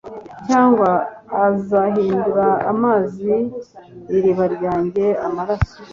cyangwa 0.47 0.89
azahindura 1.45 2.47
amazi 2.71 3.31
mu 4.05 4.15
iriba 4.17 4.45
ryanjye 4.55 5.05
amaraso 5.27 5.77